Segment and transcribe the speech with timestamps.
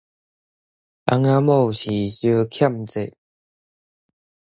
[1.11, 3.13] 翁仔某是相欠債